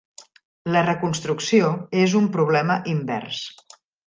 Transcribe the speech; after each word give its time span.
La 0.75 0.81
"reconstrucció" 0.87 1.69
és 2.07 2.17
un 2.23 2.31
problema 2.39 2.79
invers. 2.97 3.45